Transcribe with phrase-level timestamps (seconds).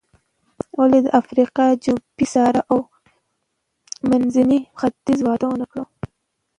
[0.79, 2.79] ولې د افریقا جنوبي صحرا او
[4.09, 5.83] منځني ختیځ وده ونه کړه.